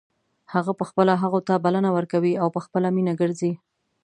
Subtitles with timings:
[0.53, 3.51] هغه په خپله هغو ته بلنه ورکوي او په خپله مینه ګرځي.